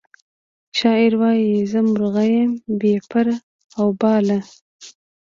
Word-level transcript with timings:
شاعر 0.77 1.13
وایی 1.21 1.51
زه 1.71 1.79
مرغه 1.89 2.23
یم 2.33 2.51
بې 2.79 2.93
پر 3.09 3.27
او 3.79 3.87
باله 4.01 4.39